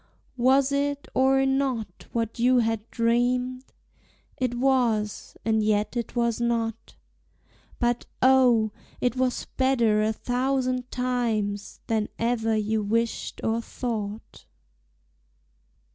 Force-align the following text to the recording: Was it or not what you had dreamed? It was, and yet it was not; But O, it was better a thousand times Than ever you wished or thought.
Was 0.37 0.71
it 0.71 1.07
or 1.13 1.45
not 1.45 2.07
what 2.11 2.39
you 2.39 2.57
had 2.57 2.89
dreamed? 2.89 3.65
It 4.35 4.55
was, 4.55 5.37
and 5.45 5.61
yet 5.61 5.95
it 5.95 6.15
was 6.15 6.41
not; 6.41 6.95
But 7.77 8.07
O, 8.19 8.71
it 8.99 9.15
was 9.15 9.45
better 9.57 10.01
a 10.01 10.11
thousand 10.11 10.89
times 10.89 11.81
Than 11.85 12.09
ever 12.17 12.55
you 12.55 12.81
wished 12.81 13.41
or 13.43 13.61
thought. 13.61 14.47